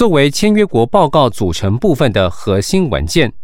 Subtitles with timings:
[0.00, 3.34] 作为签约国报告组成部分的核心文件，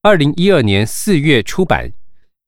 [0.00, 1.92] 二零一二年四月出版。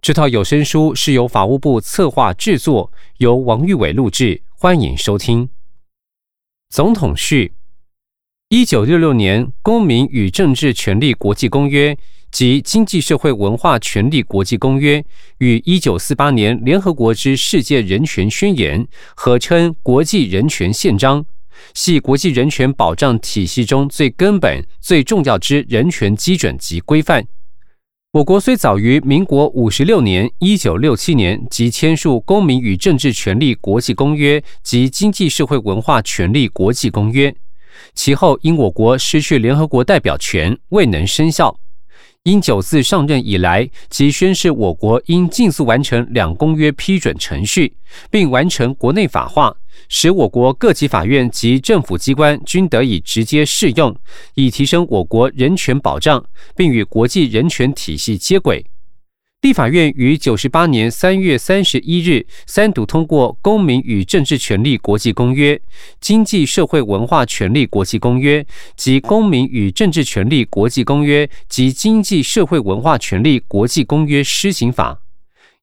[0.03, 4.43] 这套有声书是由法务部策划制作，由王玉伟录制。
[4.59, 5.49] 欢迎收听。
[6.69, 7.53] 总统序：
[8.49, 11.95] 一九六六年《公民与政治权利国际公约》
[12.33, 15.01] 及《经济社会文化权利国际公约》
[15.39, 18.85] 与一九四八年联合国之世界人权宣言
[19.15, 21.23] 合称《国际人权宪章》，
[21.75, 27.27] 系国际人权保障体系中最根本、最重要之人权基准及规范。
[28.13, 37.31] 我国虽早于民国五十六年（一九六七年）即签署《公民与政治权利国际公约》及《经济社会文化权利国际公约》，
[37.93, 41.59] 其后因我国失去联合国代表权，未能生效。
[42.23, 47.77] 因九四上任以来，即宣示我国应尽速完成两公约批准程序，
[48.11, 49.55] 并完成国内法化。
[49.89, 53.95] 使我国各级法院及政府机关均得以直接适用，
[54.35, 56.25] 以提升我国人权保障，
[56.57, 58.65] 并与国际人权体系接轨。
[59.43, 65.55] 立法院于九十八年三月三十一日三读通过《公民与政治权利国际公约》
[66.01, 68.43] 《经济社会文化权利国际公约》
[68.75, 74.95] 及《公民与政治权利国际公约》及《经济社会文化权利国际公约施行法》，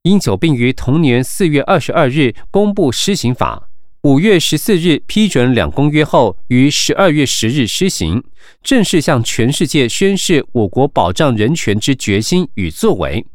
[0.04, 3.71] 因久并于同年四月二十二日公布施行法。
[4.04, 8.24] 五月十四日批准两公约后，于十二月十日施行，
[8.64, 13.22] 正式向全世界宣示我国保障人权之决心与作为。《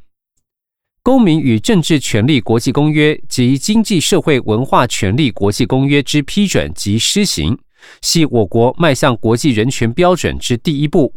[1.04, 7.56] 公民与政治权利国际公约》及《经济社会文化权利国际公约》之批准及施行，
[8.02, 11.14] 系我国迈向国际人权标准之第一步。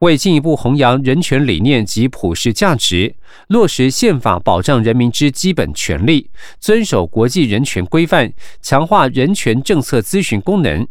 [0.00, 3.14] 为进一步弘扬人权理念及普世价值，
[3.48, 10.86] 落实宪法保障人民之基本权利，遵守国际人权规范，强化人权政策咨询功能，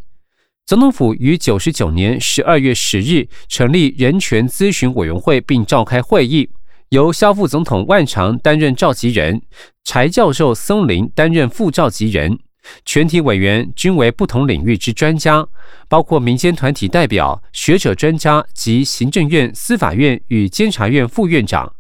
[0.66, 6.50] 总统府于九十九年十二月十日成立人权咨询委员会，并召开会议，
[6.90, 9.42] 由萧副总统万长担任召集人，
[9.84, 12.40] 柴教授松林担任副召集人。
[12.86, 15.48] 全体委员均为不同领域之专家，
[15.88, 21.74] 包括民间团体代表、学者专家及行政院、司法院与监察院副院长。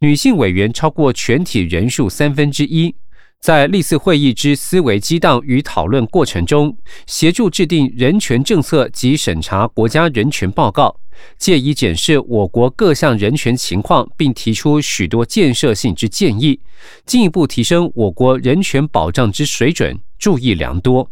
[0.00, 2.94] 女性委员超过全体人数三分之一。
[3.42, 6.76] 在历次会议之思维激荡与讨论过程中，
[7.08, 10.94] 协助制定人权政策及审查国家人权报告，
[11.36, 16.60] 借以检视我国各项人权情况，并提出许多建设性之建议，
[17.04, 19.98] 进一步提升我国人权保障之水准。
[20.20, 21.10] 注意良多。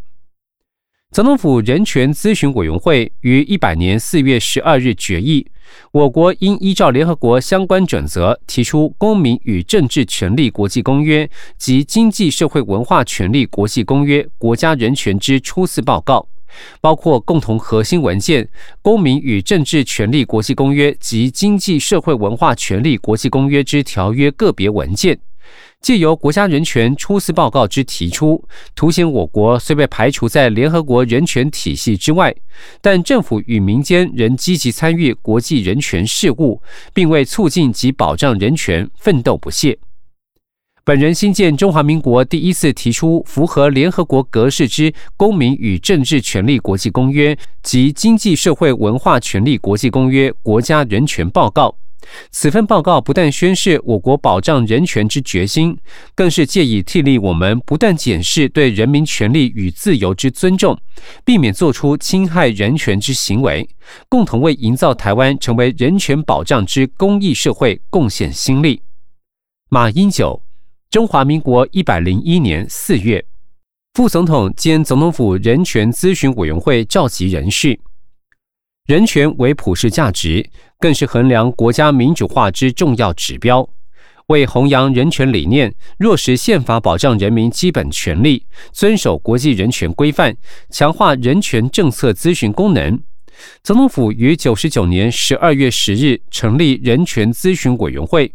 [1.10, 5.44] 总统府人权咨询委员会于一百年四月十二日决议，
[5.92, 11.26] 我国应依照联合国相关准则，提出《公民与政治权利国际公约》
[11.58, 16.26] 及《经济社会文化权利国际公约》国家人权之初次报告，
[16.80, 18.44] 包括共同核心文件
[18.82, 25.18] 《公民与政治权利国际公约》及《经济社会文化权利国际公约》之条约个别文件。
[25.80, 32.34] 借由国家人权初次报告之提出，凸显我国虽被排除在联合国人权体系之外，
[32.82, 36.60] 但政府与民间仍积极参与国际人权事务，
[36.92, 39.78] 并为促进及保障人权奋斗不懈。
[40.84, 51.74] 本人新建中华民国第一次提出符合联合国格式之《公民与政治权利国际公约》及《经济社会文化权利国际公约》国家人权报告。
[52.30, 55.76] 此份报告不但宣示我国保障人权之决心，
[56.14, 60.78] 更是借以替力我们不断检视对人民权利与自由之尊重，
[61.24, 63.68] 避免做出侵害人权之行为，
[64.08, 68.82] 共同为营造台湾成为人权保障之公益社会贡献心力。
[69.68, 70.42] 马英九，
[70.90, 73.24] 中华民国一百零一年四月，
[73.94, 77.78] 副总统兼总统府人权咨询委员会召集人士。
[78.90, 83.64] 人权为普世价值，更是衡量国家民主化之重要指标。
[84.26, 90.36] 为弘扬人权理念，落实宪法保障人民基本权利，遵守国际人权规范，
[90.70, 93.00] 强化人权政策咨询功能，
[93.62, 98.34] 总统府于九十九年十二月十日成立人权咨询委员会。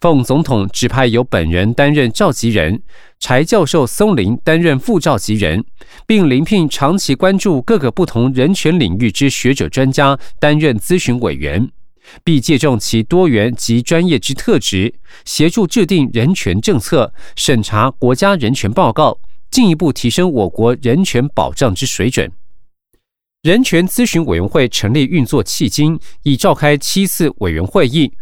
[0.00, 2.82] 奉总统指派，由本人担任召集人，
[3.18, 5.64] 柴教授松林担任副召集人，
[6.06, 11.70] 并临聘长期关注各个不同人权领域之学者专家担任咨询委员，
[12.24, 14.92] 并借重其多元及专业之特质，
[15.24, 19.18] 协助制定人权政策、审查国家人权报告，
[19.50, 22.30] 进一步提升我国人权保障之水准。
[23.42, 28.12] 人权咨询委员会成立运作迄今，已召开七次委员会议。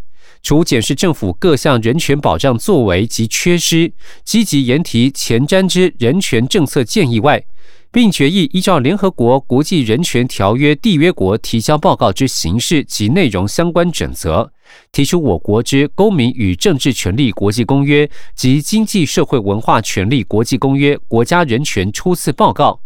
[0.42, 3.92] 除检视政府各项人权保障作为及缺失，
[4.24, 7.44] 积极研提前瞻之人权政策建议外，
[7.92, 14.50] 并决议依照联合国国际人权条约缔约国提交报告之形式及内容相关准则，
[14.90, 22.80] 提出我国之公民与政治权利国际公约及经济社会文化权利国际公约国家人权初次报告。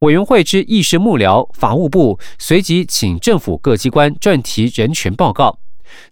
[0.00, 5.58] 委员会之议事幕僚法务部随即请政府各机关撰提人权报告。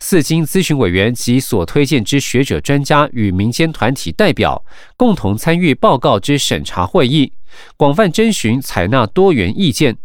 [0.00, 4.64] 四经咨询委员及所推荐之学者专家与民间团体代表
[4.96, 7.32] 共同参与报告之审查会议，
[7.76, 9.96] 广泛征询采纳多元意见。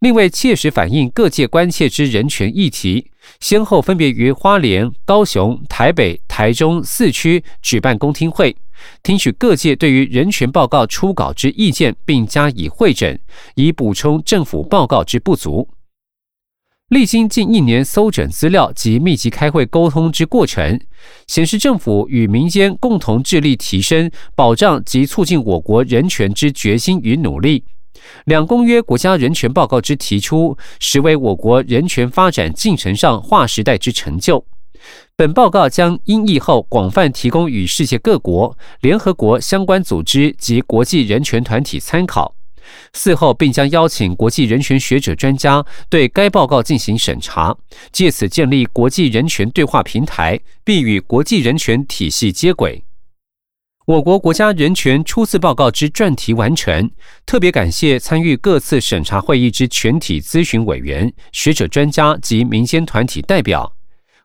[0.00, 3.10] 另为切实反映各界关切之人权议题，
[3.40, 8.56] 先后分别于花莲、高雄、台北、台中四区举办公听会，
[9.02, 13.18] 听取各界对于人权报告初稿之意见，并加以会诊，
[13.54, 15.68] 以补充政府报告之不足。
[16.88, 20.80] 历经近一年搜整资料及密集开会沟通之过程，
[21.26, 27.64] 显示政府与民间共同致力提升、保障及促进我国人权之决心与努力。
[28.26, 34.46] 两公约国家人权报告之提出，实为我国人权发展进程上划时代之成就。
[35.16, 42.35] 本报告将因议后广泛提供与世界各国、联合国相关组织及国际人权团体参考。
[42.92, 47.56] 事后，并将邀请国际人权学者专家对该报告进行审查，
[47.92, 52.84] 借此建立国际人权对话平台，并与国际人权体系接轨。
[53.86, 56.90] 我国国家人权初次报告之撰题完成，
[57.24, 63.76] 特别感谢参与各次审查会议之全体咨询委员、学者专家及民间团体代表，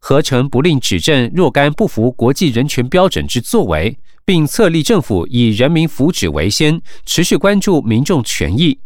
[0.01, 3.97] 合成不令指正若干不符国际人权标准之作为。
[4.23, 8.79] 并策立政府以人民福祉为先，持续关注民众权益。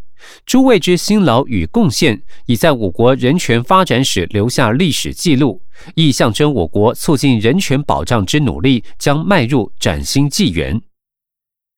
[0.45, 5.61] 诸位之辛劳与贡献，已在我国人权发展史留下历史记录，
[5.93, 10.81] 亦象征我国促进人权保障之努力将迈入崭新纪元。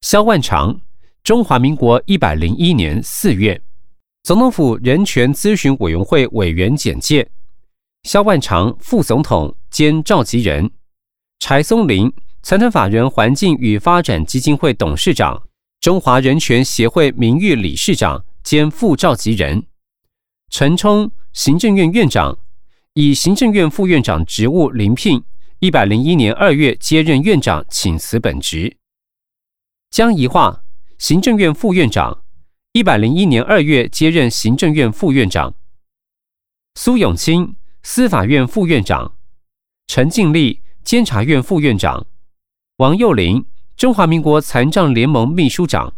[0.02, 0.80] 萧万长，
[1.24, 3.60] 中华民国一百零一年四月，
[4.24, 7.28] 总统府人权咨询委员会委员简介：
[8.04, 10.70] 萧万长，副总统兼召集人；
[11.40, 12.14] 柴松林。
[12.44, 15.50] 财团法人环境与发展基金会董事长、
[15.82, 19.68] 中华人权协会名誉理事长兼副召集人
[20.50, 22.38] 陈冲，行政院院长，
[22.94, 25.22] 以行政院副院长职务临聘，
[25.60, 28.78] 一百零一年二月接任院长，请辞本职。
[29.90, 30.64] 江宜桦，
[30.98, 32.24] 行政院副院长，
[32.72, 35.54] 一百零一年二月接任行政院副院长。
[36.76, 37.58] 苏永清，
[37.90, 39.16] 司法院副院长，
[39.88, 42.06] 陈静丽，监察院副院长。
[42.76, 43.46] 王幼林，
[43.78, 45.94] 中华民国残障联盟秘书长；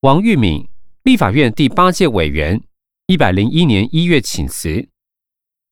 [0.00, 0.68] 王玉敏，
[1.04, 2.62] 立法院第八届委员，
[3.06, 4.88] 一百零一年一月请辞；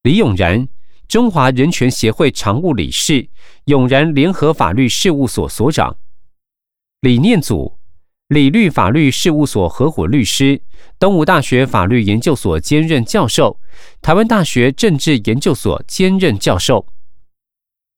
[0.03, 0.67] 李永然，
[1.07, 3.29] 中华人权协会常务理事，
[3.67, 5.99] 永然联合法律事务所所长；
[7.03, 7.79] 李念祖，
[8.35, 10.61] 理律法律事务所合伙律师，
[10.99, 13.59] 东吴大学法律研究所兼任教授，
[14.03, 16.85] 台湾大学政治研究所兼任教授；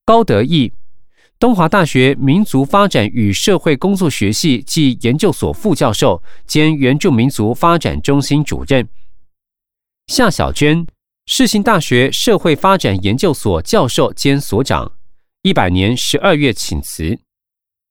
[0.05, 0.73] 高德义。
[1.39, 8.89] 东华大学民族发展与社会工作学系暨研究所副教授兼原住民族发展中心主任
[10.07, 10.87] 夏小娟，
[11.27, 14.93] 世新大学社会发展研究所教授兼所长，
[15.43, 17.19] 一百年十二月请辞。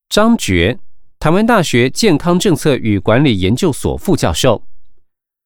[0.09, 0.79] 张觉，
[1.25, 4.63] 台湾大学健康政策与管理研究所副教授。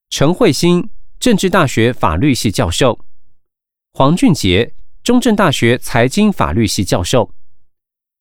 [0.09, 0.89] 陈慧欣，
[1.21, 2.99] 政治大学法律系教授。
[3.94, 4.73] 黄俊杰，
[5.04, 7.33] 中正大学财经法律系教授。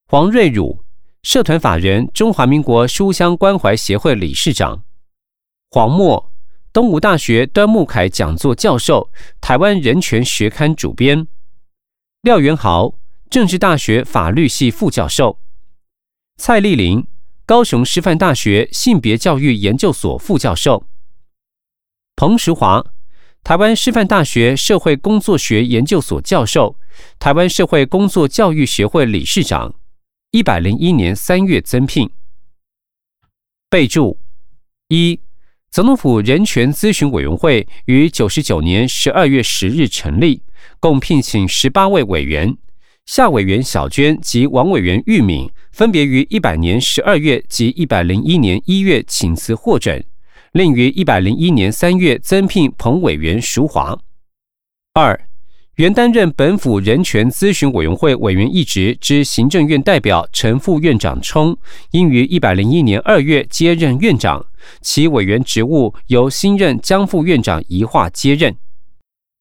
[0.06, 0.85] 黄瑞汝，
[1.25, 4.85] 社团法人中华民国书香关怀协会理事长；
[5.68, 6.30] 黄默，
[6.73, 11.26] 东吴大学端木凯讲座教授，台湾人权学刊主编；
[12.23, 12.94] 廖元豪，
[13.28, 15.38] 政治大学法律系副教授；
[16.37, 17.04] 蔡丽玲，
[17.49, 20.85] 高雄师范大学性别教育研究所副教授；
[22.14, 22.85] 彭石华，
[23.43, 26.78] 台湾师范大学社会工作学研究所教授，
[27.19, 29.75] 台湾社会工作教育学会理事长。
[30.33, 32.11] 一百零一年三月增聘。
[33.71, 34.19] 备注：
[34.88, 35.19] 一、
[35.71, 40.43] 总统府人权咨询委员会于九十九年十二月十日成立，
[40.78, 42.59] 共聘请十八位委员。
[43.11, 50.05] 夏委员小娟及王委员玉敏分别于一百年十二月及一百零一年一月请辞获准，
[50.53, 53.99] 另于一百零一年三月增聘彭委员淑华。
[54.93, 55.19] 二。
[55.77, 61.57] 原担任本府人权咨询委员会委员一职之行政院代表陈副院长冲，
[61.93, 64.45] 因于一百零一年二月接任院长，
[64.83, 68.57] 其委员职务由新任江副院长移化接任。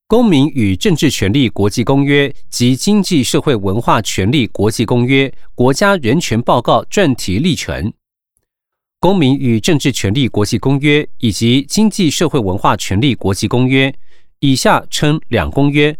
[0.09, 7.91] 公民与政治权利国际公约及经济社会文化权利国际公约国家人权报告撰题历程。
[9.01, 13.93] 公民与政治权利国际公约以及经济社会文化权利国际公约
[14.39, 15.93] （以下称两公约）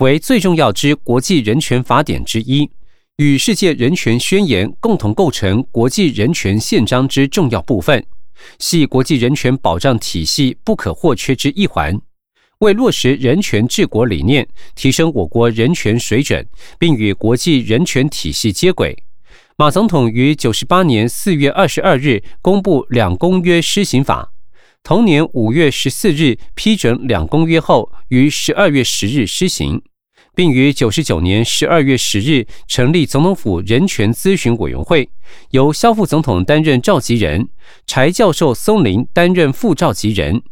[0.00, 2.70] 为最重要之国际人权法典之一，
[3.18, 8.02] 与世界人权宣言共同构成国际人权宪章之重要部分，
[8.58, 12.00] 系国际人权保障体系不可或缺之一环。
[12.62, 16.46] 为落实人权治国理念，提升我国人权水准，
[16.78, 18.96] 并与国际人权体系接轨，
[19.56, 24.30] 马总统于九十八年四月二十二日公布两公约施行法，
[24.84, 29.82] 同年五月十四日批准两公约后，于十二月十日施行，
[30.36, 35.10] 并于九十九年十二月十日成立总统府人权咨询委员会，
[35.50, 37.48] 由萧副总统担任召集人，
[37.88, 40.44] 柴教授松林担任副召集人。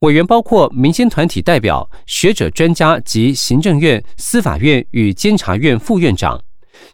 [0.00, 6.40] 委员包括民间团体代表、学者、专家及行政院、司法院与监察院副院长。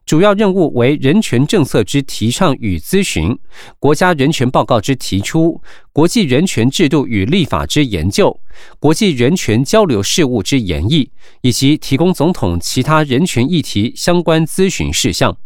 [0.06, 3.38] 主要任务为人权政策之提倡与咨询、
[3.78, 5.60] 国家人权报告之提出、
[5.92, 8.40] 国际人权制度与立法之研究、
[8.78, 11.10] 国际人权交流事务之研议，
[11.42, 15.36] 以及提供总统其他人权议题相关咨询事项。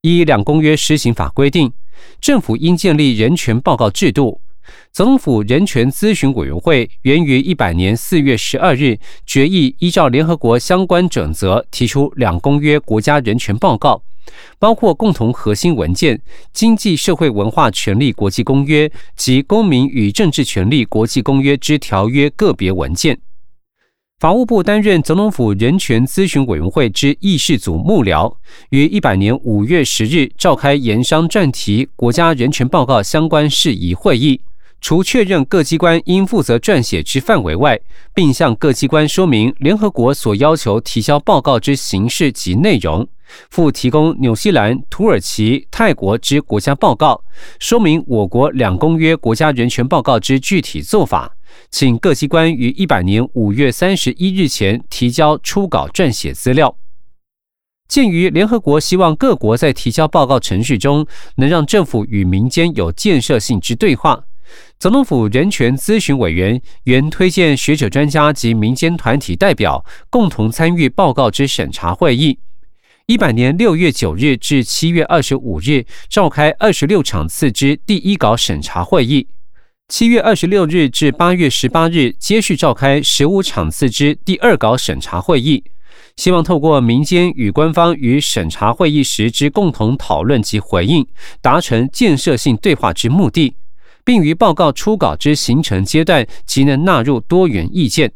[0.00, 1.70] 依两公约施行法规定，
[2.22, 4.40] 政府应建立人权报告制度。
[4.92, 14.02] 总统府人权咨询委员会源于一百年四月十二日决议，依照联合国相关准则提出两公约国家人权报告，
[14.58, 16.16] 包括共同核心文件
[16.52, 23.18] 《经济社会文化权利国际公约》及《公民与政治权利国际公约之条约》个别文件。
[24.20, 28.36] 法务部担任总统府人权咨询委员会之议事组幕僚，
[28.70, 34.40] 于一百年五月十日召开研商专题国家人权报告相关事宜会议。
[34.84, 37.80] 除确认各机关应负责撰写之范围外，
[38.12, 43.08] 并向各机关说明联合国所要求提交报告之形式及内容，
[43.48, 47.24] 附提供纽西兰、土耳其、泰国之国家报告，
[47.58, 51.34] 说明我国两公约国家人权报告之具体做法，
[51.70, 56.76] 请各机关于一百年五月三十一日前提交初稿撰写资料。
[57.88, 64.24] 鉴于联合国希望各国在提交报告程序中，能让政府与民间有建设性之对话。
[64.78, 72.38] 总统府人权咨询委员原推荐学者、专家及民间团体代表共同参与报告之审查会议。
[73.06, 79.28] 一百年六月九日至七月二十五日召开二十六场次之第一稿审查会议。
[79.88, 85.64] 七月二十六日至八月十八日接续召开十五场次之第二稿审查会议。
[86.16, 91.06] 希望透过民间与官方与审查会议时之共同讨论及回应，
[91.42, 93.54] 达成建设性对话之目的。
[94.04, 98.12] 并于报告初稿之形成阶段，即能纳入多元意见。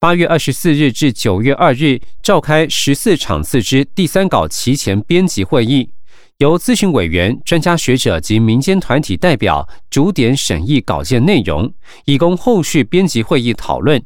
[0.00, 5.90] 八月二十四日至九月二日召开十四场次之第三稿提前编辑会议，
[6.38, 11.72] 由咨询委员、专家学者及民间团体代表主点审议稿件内容，
[12.06, 14.02] 以供后续编辑会议讨论。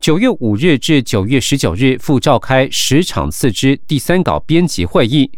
[0.00, 5.30] 九月五日至九月十九日复召开十场次之第三稿编辑会议。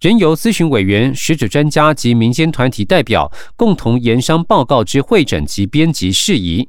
[0.00, 6.68] 仍由咨询委员、学者、专家及民间团体代表共同研商报告之会诊及编辑事宜，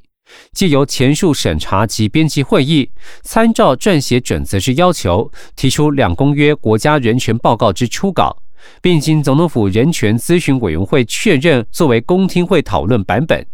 [0.51, 2.89] 借由前述审查及编辑会议，
[3.23, 8.37] 参照撰写准则之要求，提出两公约国家人权报告之初稿，
[8.81, 13.45] 并经总统府人权咨询委员会确认作为公听会讨论版本，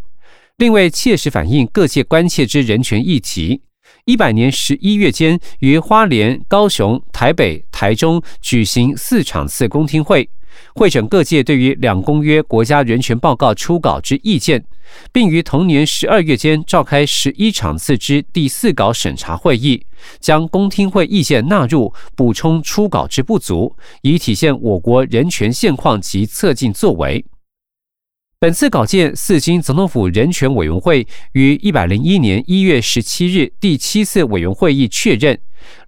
[0.58, 3.62] 另为切实反映各界关切之人权议题。
[4.06, 10.30] 一百年十一月间，于花莲、高雄、台北、台中举行四场次公听会，
[10.76, 14.64] 会诊各界对于两公约国家人权报告初稿之意见，
[15.12, 19.84] 并于同年十二月间召开十一场次之第四稿审查会议，
[20.20, 27.24] 将公听会意见纳入，补充初稿之不足，以体现我国人权现况及策进作为。
[28.38, 35.38] 本次稿件四经总统府人权委员会于一百零一年一月十七日第七次委员会议确认，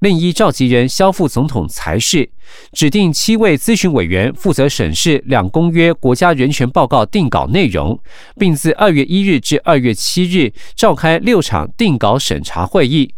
[0.01, 2.31] 另依召集人萧副总统裁示，
[2.73, 8.01] 指定七位咨询委员负责审视两公约国家人权报告定稿内容，
[8.39, 13.13] 并自二月一日至二月七日召开六场定稿审查会议。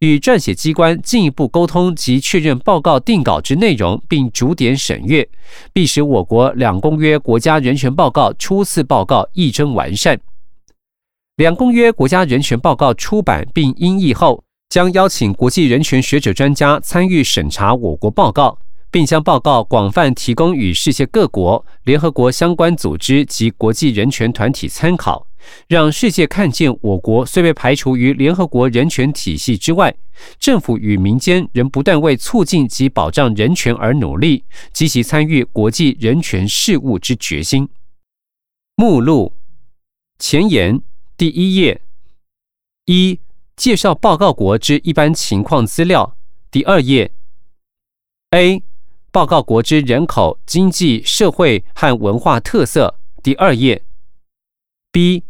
[0.00, 5.26] 与撰写机关进一步沟通及确认报告定稿之内容，并逐点审阅，
[5.72, 10.20] 必使我国两公约国家人权报告初次报告议臻完善。
[11.36, 18.58] 两公约国家人权报告出版并音译后，将邀请国际人权学者专家参与审查我国报告，
[18.90, 25.26] 并将报告广泛提供与世界各国、联合国相关组织及国际人权团体参考。
[25.68, 29.94] 让世界看见，我国虽被排除于联合国人权体系之外，
[30.38, 37.68] 政府与民间仍不断为促进及保障人权而努力，积极参与国际人权事务之决心。
[38.76, 39.32] 目录。
[40.18, 40.80] 前言
[41.16, 41.82] 第一页。
[42.86, 43.20] 一
[43.56, 46.16] 介绍报告国之一般情况资料。
[46.50, 47.12] 第二页。
[48.30, 48.62] A
[49.10, 52.98] 报告国之人口、经济、社会和文化特色。
[53.22, 53.82] 第二页。
[54.92, 55.24] B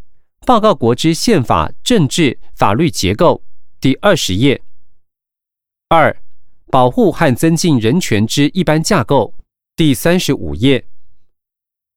[0.46, 3.42] 报告国之宪法、政治、法律结构。
[3.80, 4.62] 第二十页。
[5.88, 6.16] 二。
[6.68, 9.34] 保护和增进人权之一般架构。
[9.74, 10.84] 第三十五页。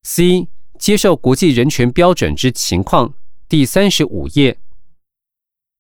[0.04, 0.48] C
[0.80, 3.14] 接受国际人权标准之情况，
[3.48, 4.58] 第三十五页。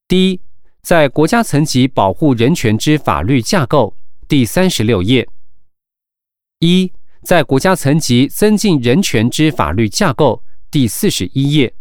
[0.07, 0.41] D，
[0.83, 3.95] 在国家层级保护人权之法律架构，
[4.27, 5.27] 第三十六页。
[6.59, 6.91] 一，
[7.23, 11.73] 在国家层级增进人权之法律架构，第四十一页。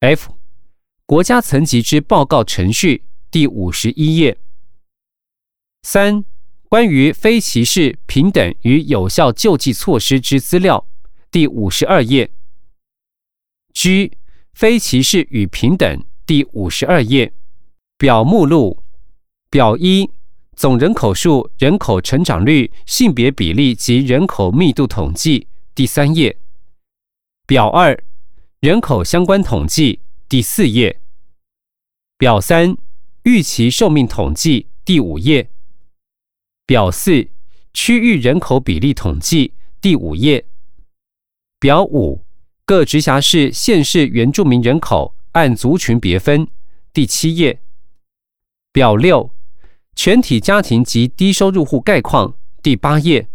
[0.00, 0.30] F，
[1.06, 3.02] 国家层级之报告程序，
[3.32, 4.38] 第五十一页。
[5.82, 6.24] 三，
[6.68, 10.86] 关于非歧视、平等与有效救济措施之资料。
[11.32, 12.30] 第五十二页
[13.74, 14.12] ，G
[14.52, 17.32] 非歧视与平等，第五十二页
[17.96, 18.84] 表目录
[19.50, 20.08] 表一
[20.54, 26.38] 总人口数、人口成长率、性别比例及人口密度统计，第三页
[27.44, 28.00] 表二
[28.60, 31.00] 人口相关统计，第四页
[32.16, 32.76] 表三
[33.22, 35.48] 预期寿命统计，第五页
[36.66, 37.28] 表四
[37.72, 40.44] 区域人口比例统计，第五页。
[41.60, 42.24] 表五，
[42.64, 46.48] 各直辖市、县市原住民人口按族群别分，
[46.92, 47.60] 第七页。
[48.72, 49.32] 表六，
[49.94, 53.28] 全体家庭及低收入户概况，第八页。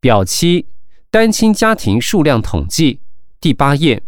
[0.00, 0.68] 表七，
[1.10, 3.00] 单亲家庭数量统计，
[3.46, 4.02] 第八页。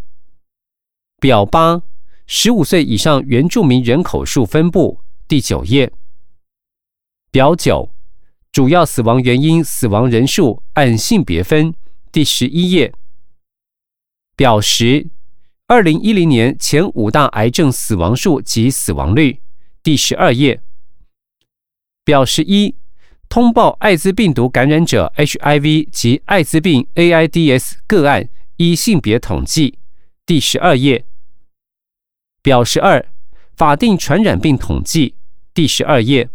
[1.20, 1.80] 表八，
[2.26, 5.92] 十五岁以上原住民人口数分布，第九页。
[7.30, 7.88] 表九，
[8.50, 11.72] 主要死亡原因、死亡人数按性别分。
[12.10, 12.92] 第十一页
[14.34, 15.08] 表十，
[15.68, 19.40] 二零一零年前五大癌症死亡数及死亡率。
[19.84, 20.60] 第十二页
[22.02, 22.74] 表十一，
[23.28, 29.80] 通报艾滋病毒感染者 HIV 及艾滋病 AIDS 个案依性别统计。
[30.24, 31.04] 第十二页
[32.40, 33.04] 表十二，
[33.56, 35.16] 法定传染病统计。
[35.52, 36.30] 第十二页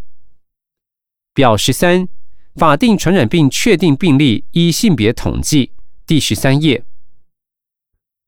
[1.32, 2.06] 表十三。
[2.56, 5.72] 法定传染病确定病例依性别统计，
[6.06, 6.84] 第十三页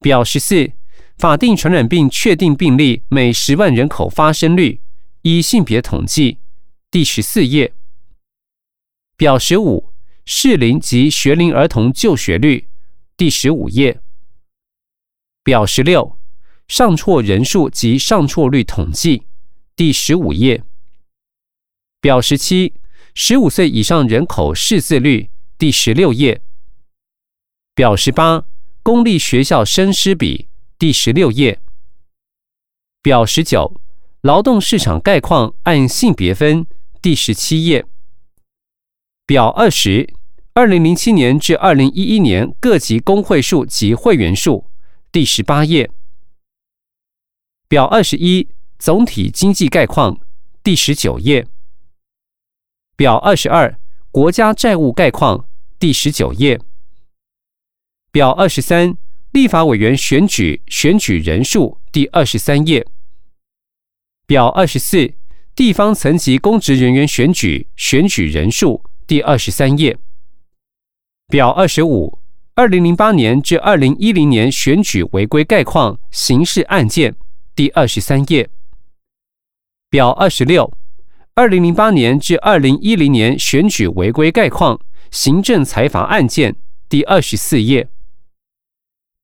[0.01, 0.73] 表十四，
[1.17, 4.81] 法定传染病确定病例每十万人口发生率
[5.23, 6.39] 依性别统计，
[6.91, 7.73] 第十四页
[9.17, 9.93] 表十五，
[10.25, 12.67] 适龄及学龄儿童就学率，
[13.17, 14.03] 第十五页。
[15.43, 16.19] 表十六，
[16.69, 19.27] 上错人数及上错率统计，
[19.75, 20.63] 第十五页。
[22.01, 22.75] 表十七。
[23.15, 26.43] 十五岁以上人口识字率第十六页。
[27.75, 28.45] 表十八
[28.83, 30.49] 公立学校生师比
[30.79, 31.59] 第十六页。
[33.01, 33.81] 表十九
[34.21, 36.67] 劳动市场概况按性别分
[37.01, 37.87] 第十七页。
[39.25, 40.13] 表二十
[40.57, 44.71] 二零零七年至二零一一年各级工会数及会员数
[45.13, 45.91] 第十八页
[47.69, 50.19] 表二十一总体经济概况
[50.63, 51.47] 第十九页。
[52.97, 53.79] 表二十二，
[54.11, 55.47] 国家债务概况，
[55.79, 56.59] 第十九页。
[58.11, 58.97] 表二十三，
[59.33, 62.87] 立法委员选举选举人数，第二十三页。
[64.27, 65.13] 表二十四，
[65.55, 69.99] 地方层级公职人员选举选举人数，第二十三页。
[71.29, 72.21] 表二十五，
[72.55, 77.17] 二零零八年至二零一零年选举违规概况刑事案件，
[77.57, 78.49] 第二十三页。
[79.91, 80.73] 表二十六。
[81.35, 86.55] 二零零八年至二零一零年选举违规概况行政裁罚案件
[86.89, 87.89] 第二十四页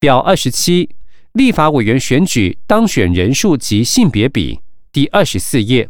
[0.01, 0.97] 表二十七
[1.33, 4.61] 立法委员选举当选人数及性别比
[4.91, 5.89] 第二十四页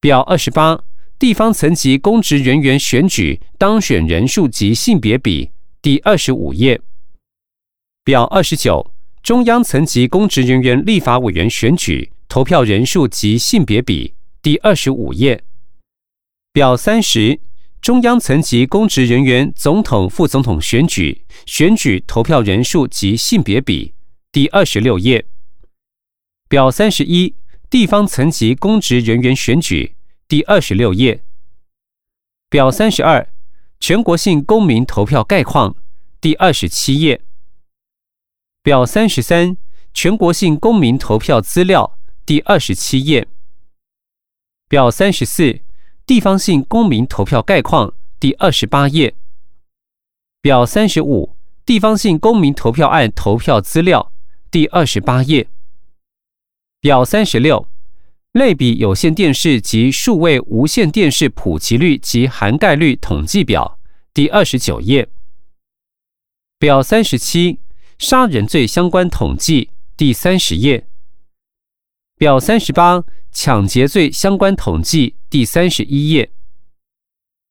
[0.00, 0.82] 表二十八
[1.20, 5.50] 地方层级公职人员选举当选人数及性别比
[5.82, 6.80] 第二十五页
[8.02, 8.90] 表二十九
[9.22, 14.14] 中央层级公职人员立法委员选举投票人数及性别比。
[14.40, 15.44] 第二十五页
[16.54, 17.38] 表三十，
[17.82, 23.92] 中央层级公职人员总统、副总统选举选举投票人数及性别比。
[24.32, 25.26] 第二十六页
[26.48, 27.34] 表三十一，
[27.68, 29.92] 地方层级公职人员选举。
[30.30, 31.24] 第二十六页
[32.48, 33.28] 表三十二，
[33.80, 35.74] 全国性公民投票概况。
[36.20, 37.20] 第二十七页
[38.62, 39.56] 表三十三，
[39.92, 41.98] 全国性公民投票资料。
[42.24, 43.26] 第二十七页。
[44.68, 45.62] 表三十四，
[46.06, 49.16] 地方性公民投票概况，第二十八页。
[50.40, 51.34] 表三十五，
[51.66, 54.12] 地方性公民投票案投票资料
[54.48, 55.48] 第二十八页
[56.80, 57.66] 表三十六
[58.32, 63.80] 类比有线电视及数位无线电视普及率及涵盖率统计表。
[64.14, 65.08] 第二十九页。
[66.58, 67.58] 表三十七
[67.98, 69.70] 杀人罪相关统计。
[69.96, 70.86] 第三十页。
[72.16, 75.16] 表三十八抢劫罪相关统计。
[75.28, 76.30] 第三十一页。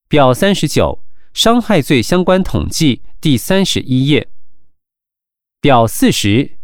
[0.07, 3.01] 表三十九伤害罪相关统计。
[3.19, 4.29] 第三十一页。
[5.59, 6.57] 表四十，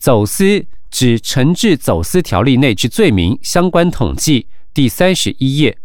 [0.00, 4.46] 走私指惩治走私条例内之罪名相关统计。
[4.72, 5.78] 第三十一页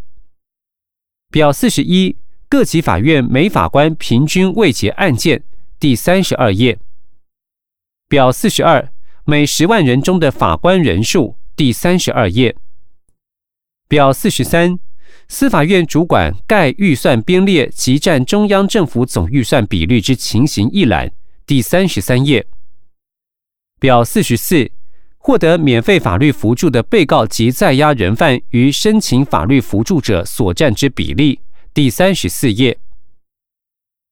[1.29, 5.43] 表四十一，各级法院每法官平均未结案件。
[5.79, 6.79] 第三十二页
[8.07, 8.91] 表四十二，
[9.23, 11.37] 每十万人中的法官人数。
[11.55, 12.55] 第三十二页
[13.87, 14.79] 表四十三。
[15.27, 21.11] 司法院主管盖预算编列及占中央政府总预算比率之情形一览，
[21.47, 22.45] 第三十三页
[23.79, 24.69] 表四十四，
[25.25, 31.39] 获得免费法律扶助的被告及在押人犯与申请法律扶助者所占之比例，
[31.73, 32.77] 第三十四页。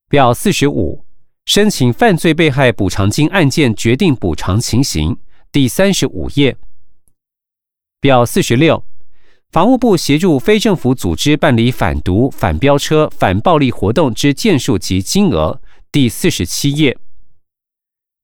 [0.10, 1.06] 表四十五，
[1.46, 5.16] 申请犯罪被害补偿金案件决定补偿情形，
[5.52, 6.58] 第三十五页。
[8.02, 8.84] 表四十六。
[9.52, 16.98] 法务部协助非政府组织办理反毒、反飙车、反暴力活动之件数及金额，第四十七页。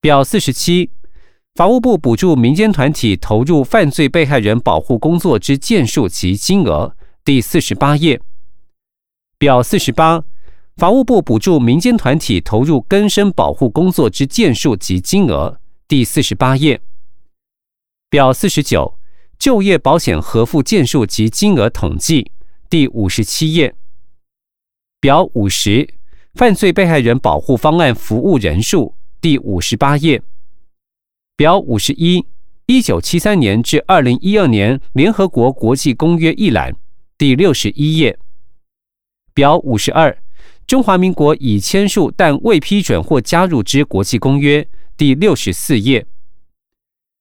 [0.00, 0.90] 表四十七。
[1.54, 8.20] 法务部补助民间团体投入犯罪被害人保护工作之件数及金额，第四十八页。
[9.36, 10.22] 表四十八。
[10.76, 16.80] 法务部补助民间团体投入根生保护工作之件数及金额，第四十八页。
[18.08, 18.96] 表四十九。
[19.38, 22.30] 就业保险核付件数及金额统计，
[22.68, 23.74] 第五十七页。
[25.00, 25.94] 表五十，
[26.34, 30.22] 犯罪被害人保护方案服务人数，第五十八页。
[31.40, 32.26] 表五十一，
[32.66, 36.76] 一九七三年至二零一二年联合国国际公约一览，
[37.16, 38.18] 第六十一页
[39.32, 40.22] 表五十二，
[40.66, 46.06] 中华民国已签署但未批准或加入之国际公约，第六十四页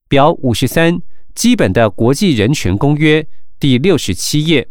[0.09, 1.01] 表五十三。
[1.33, 3.25] 基本的国际人权公约
[3.57, 4.67] 第六十七页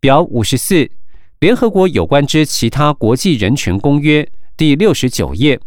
[0.00, 0.90] 表五十四，
[1.38, 5.58] 联合国有关之其他国际人权公约第六十九页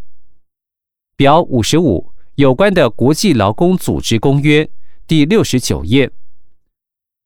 [1.16, 4.70] 表五十五，有关的国际劳工组织公约
[5.08, 6.08] 第六十九页。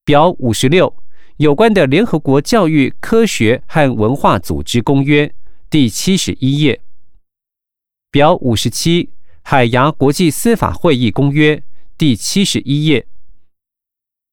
[0.07, 0.97] 表五十六，
[1.37, 5.35] 有关的联合国教育、科学和文化组织公约
[5.69, 6.81] 第七十一页。
[8.11, 9.11] 表五十七，
[9.43, 11.63] 海牙国际司法会议公约。
[11.99, 13.07] 第七十一页。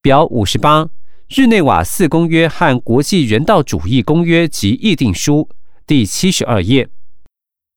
[0.00, 0.88] 表五十八，
[1.28, 5.46] 日内瓦四公约和国际人道主义公约及议定书
[5.86, 6.88] 第七十二页。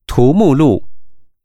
[0.08, 0.88] 图目录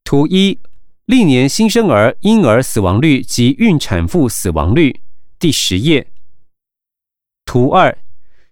[0.04, 0.60] 图一，
[1.08, 5.00] 历年新生儿婴儿死亡率及孕产妇死亡率
[5.38, 6.06] 第十页
[7.46, 7.96] 图二，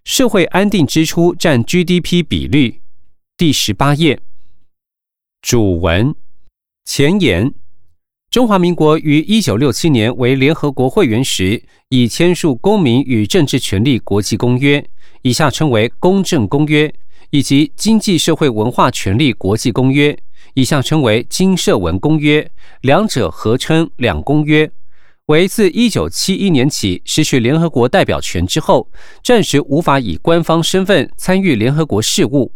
[0.03, 2.81] 社会安定支出占 GDP 比率
[3.37, 4.19] 第十八页
[5.39, 6.15] 主文
[6.83, 7.53] 前言。
[8.31, 14.81] 中华民国于一九六七年为联合国会员时，已签署《公民与政治权利国际公约》
[15.21, 16.87] （以下称为《公政公约》）
[17.29, 20.11] 以及《经济社会文化权利国际公约》
[20.57, 22.41] （一项称为《金社文公约》），
[22.81, 24.67] 两者合称两公约。
[25.27, 28.89] 为自一九七一年起失去联合国代表权之后，
[29.23, 32.51] 暂时无法以官方身份参与联合国事务。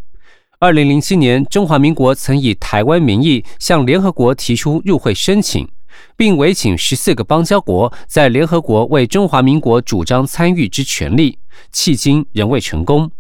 [0.58, 5.70] 二零零七年，中华民国曾以台湾名义向联合国提出入会申请，
[6.18, 11.38] 并委请十四个邦交国在联合国为中华民国主张参与之权利，
[11.72, 13.12] 迄今仍未成功。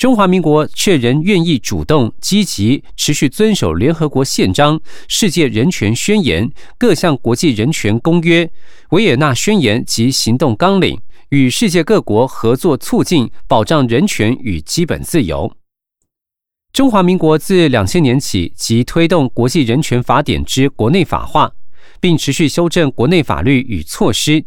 [0.00, 8.50] 中华民国却仍愿意主动、积极、持续遵守联合国宪章、世界人权宣言、各项国际人权公约、
[8.92, 15.54] 维也纳宣言及行动纲领，与世界各国合作，促进保障人权与基本自由。
[16.72, 21.52] 中华民国自两千年起即推动国际人权法典之国内法化，
[22.00, 24.42] 并持续修正国内法律与措施。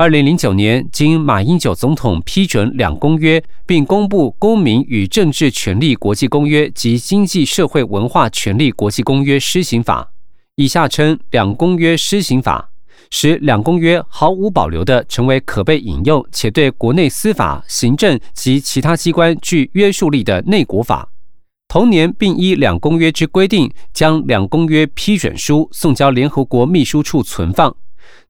[0.00, 10.02] 二零零九年，经马英九总统批准两公约，并公布《公民与政治权利国际公约》及《经济社会文化权利国际公约施行法》
[10.56, 12.70] （以下称两公约施行法），
[13.12, 21.10] 使两公约毫无保留地成为可被引用且对国内司法、行政及其他机关具约束力的内国法。
[21.68, 27.76] 同年，并依两公约之规定，将两公约批准书送交联合国秘书处存放。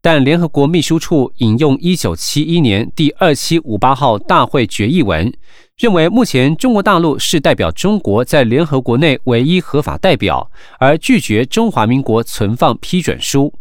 [0.02, 5.30] 但联合国秘书处引用一九七一年第二七五八号大会决议文，
[5.76, 13.52] 认为目前中国大陆是代表中国在联合国内唯一合法代表，而拒绝中华民国存放批准书。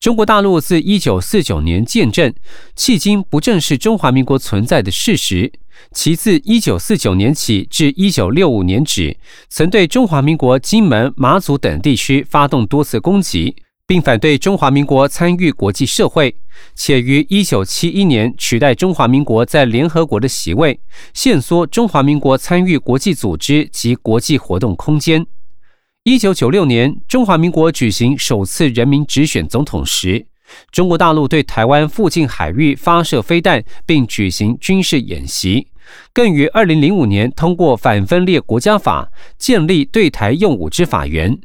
[0.00, 2.32] 中国大陆自一九四九年建政，
[2.74, 5.52] 迄今不正是中华民国存在的事实。
[5.92, 9.14] 其自一九四九年起至一九六五年止，
[9.50, 13.54] 曾对中华民国金门、马祖等地区发动多次攻击。
[13.86, 16.34] 并反对中华民国参与国际社会，
[16.74, 20.80] 且于一九七一年取代中华民国在联合国的席位，
[21.14, 25.24] 限缩中华民国参与国际组织及国际活动空间。
[26.02, 30.26] 一九九六年，中华民国举行首次人民直选总统时，
[30.72, 35.68] 中国大陆对台湾附近海域发射飞弹，并举行军事演习，
[36.12, 41.38] 更于二零零五年通过反分裂国家法，建立对台用武之法源。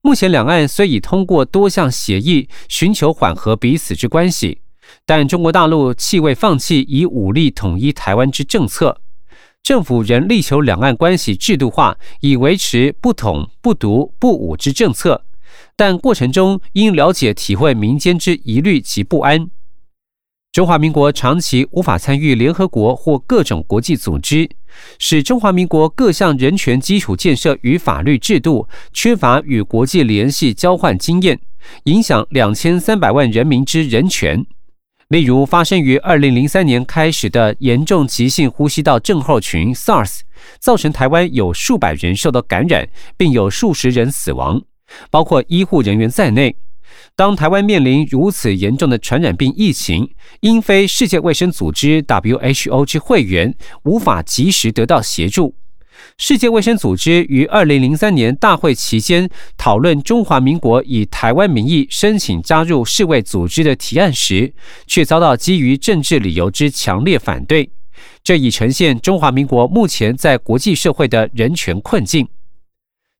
[0.00, 4.60] 目前两岸虽已通过多项协议，寻求缓和彼此之关系，
[5.04, 9.00] 但中国大陆弃未放弃以武力统一台湾之政策。
[9.62, 15.24] 政府仍力求两岸关系制度化，以维持不统、不独、不武之政策。
[15.76, 19.50] 但过程中应了解、体会民间之疑虑及不安。
[20.50, 24.48] 中华民国长期无法参与联合国或各种国际组织，
[24.98, 31.38] 使中华民国各项人权基础建设与法律制度缺乏与国际联系交换经验，
[31.84, 34.44] 影响两千三百万人民之人权。
[35.08, 40.20] 例如，发生于二零零三年开始的严重急性呼吸道症候群 （SARS），
[40.58, 44.60] 造成台湾有数百人受到感染，并有数十人死亡，
[45.10, 46.56] 包括医护人员在内。
[47.18, 53.52] 当台湾面临如此严重的传染病疫情，因非世界卫生组织 （WHO） 之会员，
[53.82, 55.56] 无法及时得到协助。
[56.16, 64.54] 世界卫生组织于二零零三年大会期间讨论中华民国以台湾名义申请加入世卫组织的提案时，
[64.86, 67.68] 却遭到基于政治理由之强烈反对。
[68.22, 72.28] 这已呈现中华民国目前在国际社会的人权困境。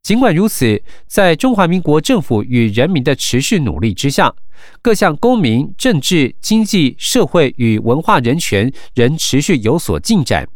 [0.02, 4.34] 尽管如此，在中华民国政府与人民的持续努力之下，
[4.80, 10.48] 各项公民、政治、经济、社会与文化人权仍持续有所进展，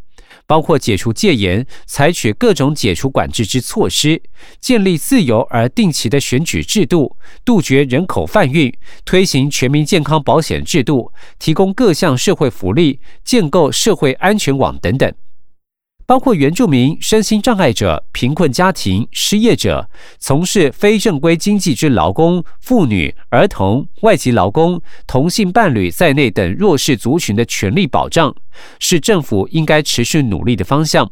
[0.46, 4.22] 包括解除戒严、采取各种解除管制之措施、
[4.58, 8.72] 建立自由而定期的选举制度、杜绝人口贩运、
[9.04, 15.12] 推行全民健康保险制度、提供各项社会福利、建构社会安全网等等。
[16.06, 19.88] 包括原住民、身心障碍者、贫困家庭、失业者、
[20.18, 28.34] 从事非正规经济之劳工、妇女、儿童、外籍劳工、同性伴侣在内等弱势族群的权利保障，
[28.78, 31.10] 是政府应该持续努力的方向。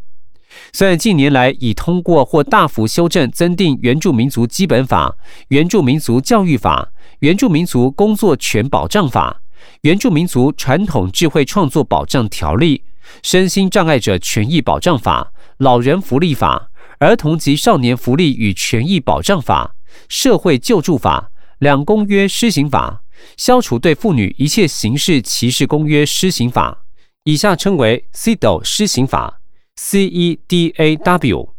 [0.72, 5.16] 虽然近年来已通过或大幅修正增订原住民族基本法、
[5.48, 9.40] 原住民族教育法、原住民族工作权保障法、
[9.82, 12.82] 原住民族传统智慧创作保障条例。
[13.22, 19.74] 身心障碍者权益保障法、老人福利法、儿童及少年福利与权益保障法、
[20.08, 23.02] 社会救助法、两公约施行法、
[23.36, 26.84] 消除对妇女一切形式歧视公约施行法
[27.24, 29.40] （以下称为 CEDAW 施行法
[29.76, 31.50] ）（CEDAW）、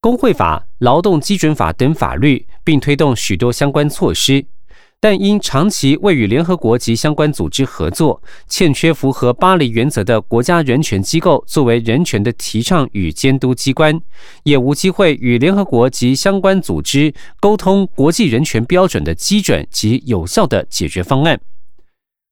[0.00, 4.46] 工会法、劳动基准法等法律，并推动许多相关措施。
[5.00, 14.00] 但因长期未与联合国及相关组织合作，欠缺符合巴黎原则的国家人权机构作为人权的提倡与监督机关，
[14.42, 21.40] 也无机会与联合国及相关组织沟通国际人权标准的基准及有效的解决方案。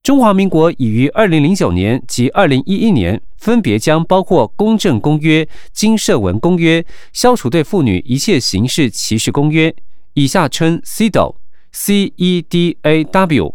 [0.02, 9.70] 中华民国已于二零零九年及二零一一年分别将包括《公正公约》《金社文公约》《消除对妇女一切形式歧视公约》
[10.14, 11.36] （以下称 CEDAW）。
[11.76, 13.54] CEDAW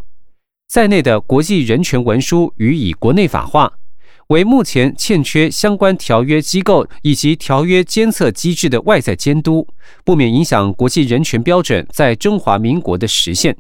[0.70, 3.74] 在内的国际人权文书予以国内法化，
[4.28, 9.68] 为目前欠缺相关条约机构以及条约监测机制的外在监督，
[10.06, 13.58] 不免影响国际人权标准在中华民国的实现。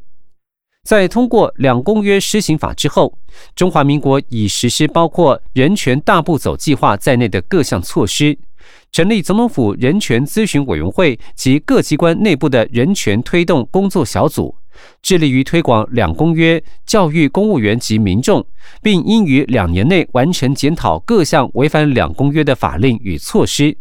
[0.83, 3.17] 在通过两公约施行法之后，
[3.55, 8.37] 中华民国已实施包括人权大步走计划在内的各项措施。
[8.91, 14.55] 成立总统府人权咨询委员会及各机关内部的人权推动工作小组，
[15.01, 18.45] 致力于推广两公约，教育公务员及民众，
[18.81, 23.77] 并应于两年内完成检讨各项违反两公约的法令与措施。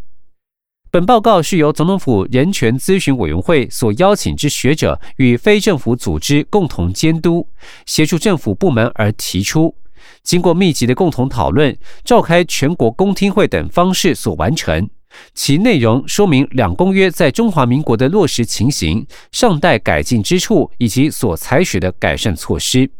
[0.93, 7.47] 本报告是由总统府人权咨询委员会所邀请之学者与非政府组织共同监督、
[7.87, 9.73] 协助政府部门而提出。
[10.23, 14.89] 经过密集的共同讨论、召开全国公听会等方式所完成，
[15.35, 22.91] 其内容说明两公约在中华民国的落实情形、尚待改进之处以及所采取的改善措施。